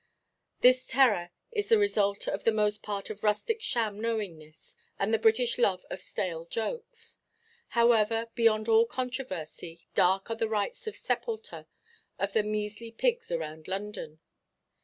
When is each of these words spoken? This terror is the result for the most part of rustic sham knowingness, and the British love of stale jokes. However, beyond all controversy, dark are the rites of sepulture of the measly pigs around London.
This 0.61 0.87
terror 0.87 1.29
is 1.51 1.69
the 1.69 1.77
result 1.77 2.23
for 2.23 2.35
the 2.35 2.51
most 2.51 2.81
part 2.81 3.11
of 3.11 3.23
rustic 3.23 3.61
sham 3.61 4.01
knowingness, 4.01 4.75
and 4.97 5.13
the 5.13 5.19
British 5.19 5.59
love 5.59 5.85
of 5.91 6.01
stale 6.01 6.43
jokes. 6.45 7.19
However, 7.77 8.27
beyond 8.33 8.67
all 8.67 8.87
controversy, 8.87 9.85
dark 9.93 10.31
are 10.31 10.35
the 10.37 10.49
rites 10.49 10.87
of 10.87 10.95
sepulture 10.95 11.67
of 12.17 12.33
the 12.33 12.41
measly 12.41 12.89
pigs 12.91 13.31
around 13.31 13.67
London. 13.67 14.19